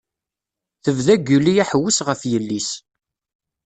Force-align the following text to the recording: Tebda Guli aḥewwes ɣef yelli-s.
Tebda 0.83 1.15
Guli 1.27 1.53
aḥewwes 1.63 1.97
ɣef 2.07 2.21
yelli-s. 2.31 2.69